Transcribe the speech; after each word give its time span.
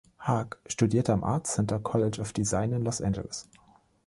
Hague 0.17 0.57
studierte 0.65 1.13
am 1.13 1.23
Art 1.23 1.45
Center 1.45 1.77
College 1.77 2.19
of 2.21 2.33
Design 2.33 2.73
in 2.73 2.81
Los 2.83 3.01
Angeles. 3.03 3.47